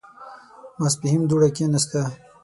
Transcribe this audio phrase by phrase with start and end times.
[0.81, 2.01] ماسپښين دوړه کېناسته.